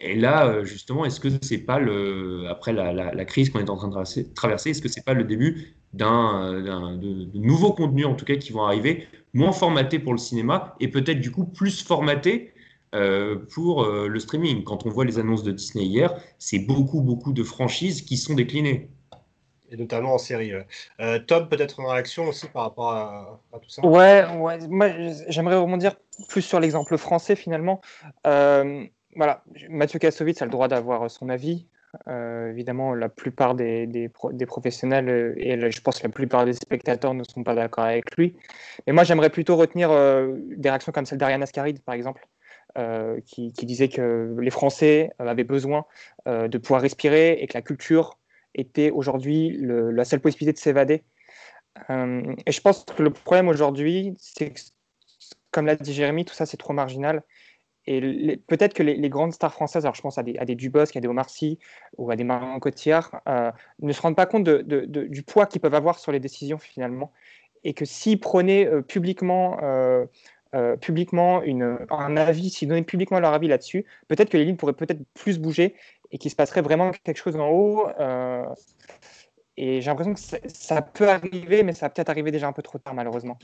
[0.00, 3.70] Et là, euh, justement, est-ce que c'est pas le, après la, la, crise qu'on est
[3.70, 8.06] en train de traverser, est-ce que c'est pas le début d'un, de, de, nouveaux contenus,
[8.06, 11.44] en tout cas, qui vont arriver, moins formatés pour le cinéma et peut-être du coup
[11.44, 12.51] plus formatés
[12.94, 14.64] euh, pour le streaming.
[14.64, 18.34] Quand on voit les annonces de Disney hier, c'est beaucoup, beaucoup de franchises qui sont
[18.34, 18.90] déclinées
[19.72, 20.52] et notamment en série.
[21.00, 23.84] Euh, Tom, peut-être une réaction aussi par rapport à, tout ça?
[23.84, 24.58] Ouais, ouais.
[24.68, 24.88] moi
[25.28, 25.94] j'aimerais rebondir
[26.28, 27.80] plus sur l'exemple français finalement.
[28.26, 28.84] Euh,
[29.16, 31.66] voilà, Mathieu Kassovitz a le droit d'avoir son avis.
[32.08, 36.54] Euh, évidemment, la plupart des, des, des, professionnels et je pense que la plupart des
[36.54, 38.34] spectateurs ne sont pas d'accord avec lui.
[38.86, 42.26] Mais moi, j'aimerais plutôt retenir des réactions comme celle d'Ariane Ascaride, par exemple,
[43.26, 45.84] qui, qui, disait que les Français avaient besoin
[46.26, 48.18] de pouvoir respirer et que la culture
[48.54, 51.02] était aujourd'hui la seule possibilité de s'évader.
[51.90, 54.60] Euh, et je pense que le problème aujourd'hui, c'est que,
[55.50, 57.22] comme l'a dit Jérémy, tout ça c'est trop marginal.
[57.86, 60.94] Et peut-être que les, grandes stars françaises, alors je pense à des, à des Dubosc,
[60.96, 61.58] à des Omar Sy
[61.98, 65.74] ou à des Marion Cotillard, euh, ne se rendent pas compte du poids qu'ils peuvent
[65.74, 67.10] avoir sur les décisions finalement.
[67.64, 69.58] Et que s'ils prenaient euh, publiquement,
[70.80, 74.72] publiquement une, un avis, s'ils donnaient publiquement leur avis là-dessus, peut-être que les lignes pourraient
[74.74, 75.74] peut-être plus bouger
[76.12, 77.88] et qu'il se passerait vraiment quelque chose en haut.
[77.98, 78.44] Euh,
[79.56, 82.62] et j'ai l'impression que ça, peut arriver, mais ça va peut-être arriver déjà un peu
[82.62, 83.38] trop tard, malheureusement.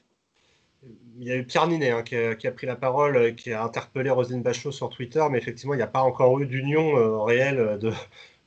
[1.19, 3.65] Il y a eu Pierre Ninet hein, qui, a, pris la parole, euh, qui a
[3.65, 7.19] interpellé Roselyne Bachelot sur Twitter, mais effectivement, il n'y a pas encore eu d'union euh,
[7.19, 7.93] réelle de,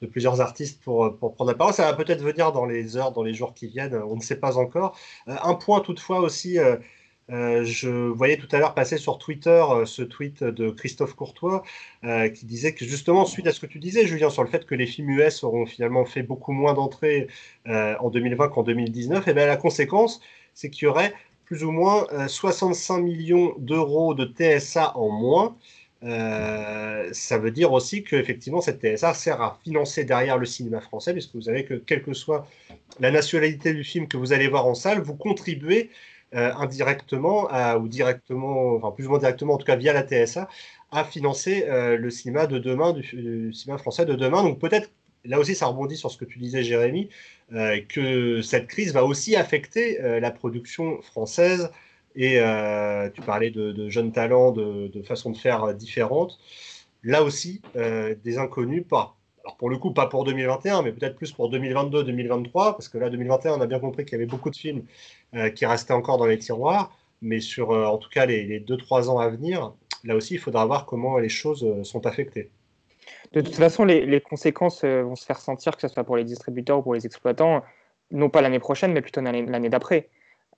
[0.08, 1.74] plusieurs artistes pour, prendre la parole.
[1.74, 4.39] Ça va peut-être venir dans les heures, dans les jours qui viennent, on ne sait
[4.39, 4.97] pas encore.
[5.28, 6.58] un point toutefois aussi
[7.32, 11.63] euh, je voyais tout à l'heure passer sur Twitter euh, ce tweet de Christophe Courtois
[12.04, 14.65] euh, qui disait que justement, suite à ce que tu disais, Julien, sur le fait
[14.65, 17.28] que les films US auront finalement fait beaucoup moins d'entrées
[17.67, 20.22] en 2020 qu'en 2019, et bien la conséquence,
[20.54, 21.13] c'est qu'il y aurait
[21.46, 25.56] plus ou moins 65 millions d'euros de TSA en moins.
[26.02, 31.13] ça veut dire aussi que effectivement cette TSA sert à financer derrière le cinéma français,
[31.13, 32.48] puisque vous savez que quelle que soit
[33.00, 35.89] la nationalité du film que vous allez voir en salle, vous contribuez
[36.34, 40.48] euh, indirectement ou directement, enfin plus ou moins directement, en tout cas via la TSA,
[40.91, 44.41] à financer euh, le cinéma de demain, du, cinéma français de demain.
[44.44, 44.89] Donc peut-être,
[45.26, 47.10] là aussi ça rebondit sur ce que tu disais Jérémy,
[47.52, 51.70] euh, que cette crise va aussi affecter la production française
[52.15, 52.39] et
[53.13, 56.39] tu parlais de, jeunes talents, de, de façons de faire différentes.
[57.04, 61.32] Là aussi, des inconnus, pas, alors pour le coup, pas pour 2021, mais peut-être plus
[61.32, 64.56] pour 2022-2023, parce que là, 2021, on a bien compris qu'il y avait beaucoup de
[64.56, 64.84] films
[65.36, 69.10] euh, qui restaient encore dans les tiroirs, mais sur euh, en tout cas les, 2-3
[69.10, 69.73] ans à venir,
[70.04, 72.49] là aussi, il faudra voir comment les choses euh, sont affectées.
[73.34, 76.80] De toute façon, les, conséquences vont se faire sentir, que ce soit pour les distributeurs
[76.80, 77.63] ou pour les exploitants,
[78.12, 80.10] non pas l'année prochaine, mais plutôt l'année d'après.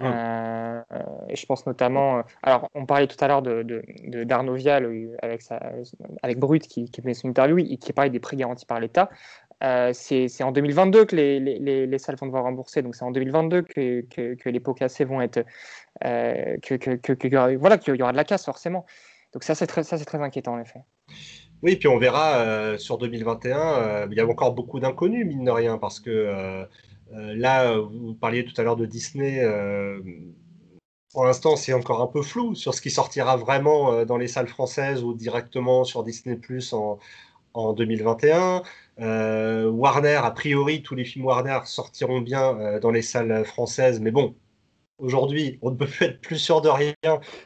[0.01, 3.83] Et je pense notamment, alors on parlait tout à l'heure de,
[4.25, 4.89] d'Arnaud Vial
[5.21, 5.41] avec,
[6.21, 9.09] avec Brut qui, qui fait son interview et qui parlait des prêts garantis par l'État.
[9.63, 13.11] Euh, c'est en 2022 que les, les, les, salles vont devoir rembourser, donc c'est en
[13.11, 15.45] 2022 que, que, que, les pots cassés vont être.
[16.03, 18.85] Euh, que, voilà, qu'il y aura de la casse forcément.
[19.31, 20.81] Donc ça, c'est très, ça, très inquiétant en effet.
[21.61, 25.51] Oui, puis on verra euh, sur 2021, il y a encore beaucoup d'inconnus, mine de
[25.51, 26.67] rien, parce que
[27.11, 29.41] là, vous parliez tout à l'heure de Disney.
[31.11, 34.47] pour l'instant, c'est encore un peu flou sur ce qui sortira vraiment dans les salles
[34.47, 36.99] françaises ou directement sur Disney Plus en,
[37.53, 38.63] en 2021.
[38.99, 43.99] Euh, Warner, a priori, tous les films Warner sortiront bien euh, dans les salles françaises,
[43.99, 44.35] mais bon,
[44.97, 46.93] aujourd'hui, on ne peut être plus sûr de rien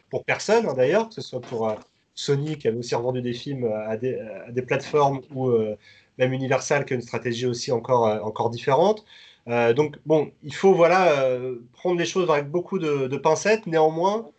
[0.10, 1.76] pour personne, hein, d'ailleurs, que ce soit pour euh,
[2.16, 4.18] Sony qui avait aussi revendu des films à des,
[4.66, 5.52] plateformes ou
[6.18, 9.06] même Universal qui a une stratégie aussi encore, encore différente.
[9.48, 11.40] Donc, bon, il faut voilà,
[11.74, 13.66] prendre les choses avec beaucoup de, pincettes.
[13.66, 14.30] Néanmoins,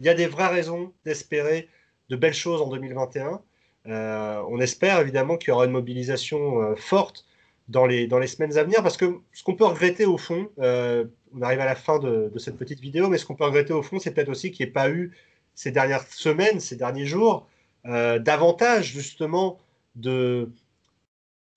[0.00, 1.68] il y a des vraies raisons d'espérer
[2.08, 3.40] de belles choses en 2021.
[3.86, 7.24] Euh, on espère évidemment qu'il y aura une mobilisation euh, forte
[7.68, 10.50] dans les, dans les semaines à venir, parce que ce qu'on peut regretter au fond,
[10.58, 11.04] euh,
[11.34, 13.82] on arrive à la fin de, cette petite vidéo, mais ce qu'on peut regretter au
[13.82, 15.16] fond, c'est peut-être aussi qu'il n'y ait pas eu
[15.54, 17.46] ces dernières semaines, ces derniers jours,
[17.84, 19.58] davantage justement
[19.96, 20.50] de,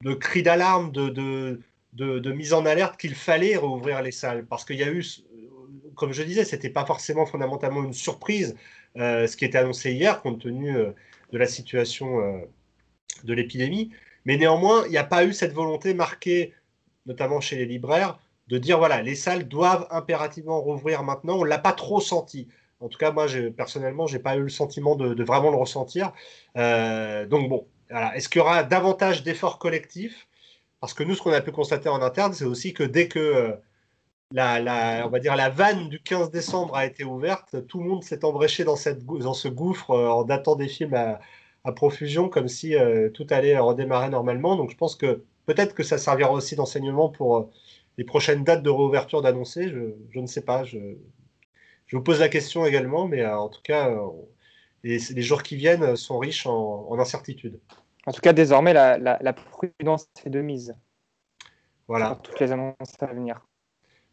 [0.04, 1.62] de cri d'alarme, de,
[1.94, 4.46] mise en alerte qu'il fallait rouvrir les salles.
[4.46, 5.04] Parce qu'il y a eu,
[5.96, 8.56] comme je disais, ce n'était pas forcément fondamentalement une surprise,
[8.98, 10.92] euh, ce qui était annoncé hier, compte tenu euh,
[11.32, 12.40] de la situation euh,
[13.24, 13.92] de l'épidémie.
[14.26, 16.54] Mais néanmoins, il n'y a pas eu cette volonté marquée,
[17.06, 21.38] notamment chez les libraires, de dire voilà, les salles doivent impérativement rouvrir maintenant.
[21.38, 22.48] On ne l'a pas trop senti.
[22.80, 26.12] En tout cas, moi, personnellement, je n'ai pas eu le sentiment de, vraiment le ressentir.
[26.56, 27.68] donc bon,
[28.16, 30.28] est-ce qu'il y aura davantage d'efforts collectifs?
[30.82, 33.20] Parce que nous, ce qu'on a pu constater en interne, c'est aussi que dès que
[33.20, 33.52] euh,
[34.32, 38.04] la, on va dire la vanne du 15 décembre a été ouverte, tout le monde
[38.04, 41.20] s'est embréché dans, cette, dans ce gouffre euh, en datant des films à,
[41.74, 44.56] profusion, comme si euh, tout allait redémarrer normalement.
[44.56, 47.52] Donc je pense que peut-être que ça servira aussi d'enseignement pour
[47.98, 49.70] les prochaines dates de réouverture d'annoncer.
[49.70, 50.64] Je, ne sais pas.
[50.64, 50.80] Je,
[51.88, 53.96] je, vous pose la question également, mais en tout cas,
[54.84, 57.60] les, les, jours qui viennent sont riches en, en incertitudes.
[58.08, 60.76] En tout cas, désormais, la, la, prudence est de mise.
[61.88, 62.16] Voilà.
[62.16, 63.46] Pour toutes les annonces à venir.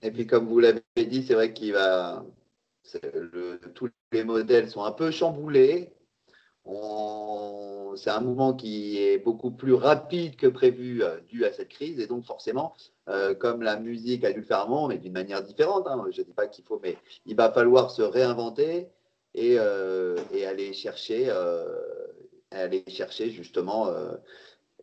[0.02, 2.24] Et puis, comme vous l'avez dit, c'est vrai qu'il va.
[3.74, 5.92] tous les modèles sont un peu chamboulés.
[7.96, 11.98] C'est un mouvement qui est beaucoup plus rapide que prévu euh, dû à cette crise.
[11.98, 12.74] Et donc, forcément,
[13.08, 16.20] euh, comme la musique a dû le faire avant, mais d'une manière différente, hein, je
[16.20, 16.96] ne dis pas qu'il faut, mais
[17.26, 18.88] il va falloir se réinventer
[19.34, 21.32] et, euh, et aller chercher
[22.50, 24.14] aller chercher justement euh,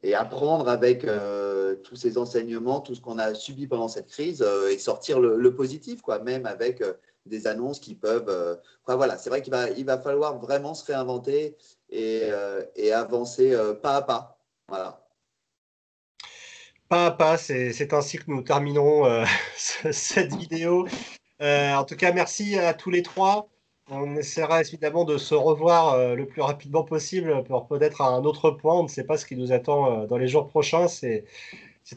[0.03, 4.43] et apprendre avec euh, tous ces enseignements, tout ce qu'on a subi pendant cette crise
[4.45, 6.83] euh, et sortir le, positif, quoi, même avec
[7.25, 8.59] des annonces qui peuvent.
[8.83, 11.55] Enfin, voilà, c'est vrai qu'il va, il va falloir vraiment se réinventer
[11.89, 12.29] et,
[12.75, 14.37] et avancer pas à pas.
[14.67, 15.01] Voilà.
[16.87, 19.25] Pas à pas, c'est ainsi que nous terminerons
[19.57, 20.87] cette vidéo.
[21.39, 23.49] en tout cas, merci à tous les trois.
[23.91, 28.49] On essaiera évidemment de se revoir euh, le plus rapidement possible pour peut-être un autre
[28.49, 28.73] point.
[28.79, 30.87] On ne sait pas ce qui nous attend euh, dans les jours prochains.
[30.87, 31.23] C'est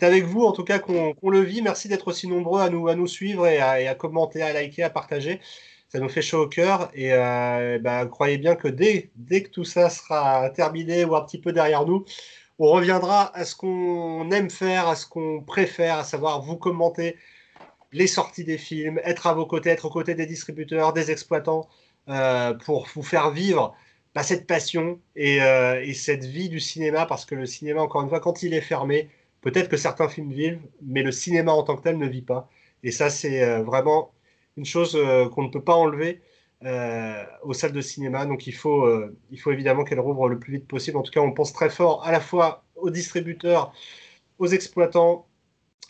[0.03, 1.63] avec vous, en tout cas, qu'on le vit.
[1.63, 4.91] Merci d'être aussi nombreux à nous, à nous suivre et à, commenter, à liker, à
[4.91, 5.41] partager.
[5.89, 6.91] Ça nous fait chaud au cœur.
[6.93, 11.23] Et euh, bah, croyez bien que dès, dès que tout ça sera terminé ou un
[11.23, 12.05] petit peu derrière nous,
[12.59, 17.17] on reviendra à ce qu'on aime faire, à ce qu'on préfère, à savoir vous commenter
[17.93, 21.69] les sorties des films, être à vos côtés, être aux côtés des distributeurs, des exploitants,
[22.09, 23.75] euh, pour vous faire vivre
[24.15, 28.09] bah, cette passion euh, et, cette vie du cinéma, parce que le cinéma, encore une
[28.09, 29.11] fois, quand il est fermé,
[29.43, 32.49] peut-être que certains films vivent, mais le cinéma en tant que tel ne vit pas.
[32.83, 34.13] Et ça, c'est euh, vraiment
[34.57, 34.99] une chose
[35.35, 36.21] qu'on ne peut pas enlever
[37.45, 38.27] aux salles de cinéma.
[38.27, 38.91] Donc il faut,
[39.31, 40.97] il faut évidemment qu'elle rouvre le plus vite possible.
[40.97, 43.73] En tout cas, on pense très fort à la fois aux distributeurs,
[44.41, 45.28] aux exploitants,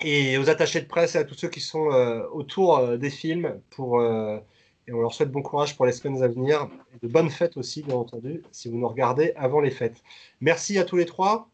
[0.01, 3.11] et aux attachés de presse et à tous ceux qui sont euh, autour euh, des
[3.11, 3.61] films.
[3.70, 4.38] Pour, euh,
[4.87, 6.68] et on leur souhaite bon courage pour les semaines à venir.
[6.94, 10.03] Et de bonnes fêtes aussi, bien entendu, si vous nous regardez avant les fêtes.
[10.40, 11.51] Merci à tous les trois.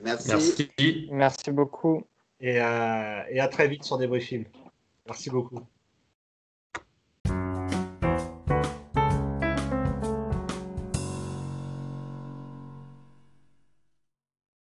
[0.00, 0.68] Merci.
[1.10, 2.04] Merci, beaucoup.
[2.40, 4.46] Et, et à très vite sur des bruits films.
[5.06, 5.60] Merci beaucoup.